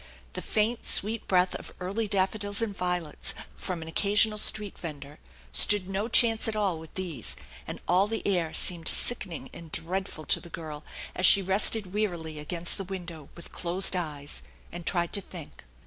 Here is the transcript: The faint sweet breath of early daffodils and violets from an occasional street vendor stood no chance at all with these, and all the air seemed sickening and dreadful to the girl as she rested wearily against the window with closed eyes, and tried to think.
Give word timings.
The 0.33 0.41
faint 0.41 0.87
sweet 0.87 1.27
breath 1.27 1.53
of 1.53 1.71
early 1.79 2.07
daffodils 2.07 2.59
and 2.59 2.75
violets 2.75 3.35
from 3.55 3.83
an 3.83 3.87
occasional 3.87 4.39
street 4.39 4.75
vendor 4.75 5.19
stood 5.51 5.87
no 5.87 6.07
chance 6.07 6.47
at 6.47 6.55
all 6.55 6.79
with 6.79 6.91
these, 6.95 7.35
and 7.67 7.79
all 7.87 8.07
the 8.07 8.25
air 8.27 8.51
seemed 8.51 8.87
sickening 8.87 9.51
and 9.53 9.71
dreadful 9.71 10.25
to 10.25 10.39
the 10.39 10.49
girl 10.49 10.83
as 11.13 11.27
she 11.27 11.43
rested 11.43 11.93
wearily 11.93 12.39
against 12.39 12.79
the 12.79 12.83
window 12.83 13.29
with 13.35 13.51
closed 13.51 13.95
eyes, 13.95 14.41
and 14.71 14.87
tried 14.87 15.13
to 15.13 15.21
think. 15.21 15.63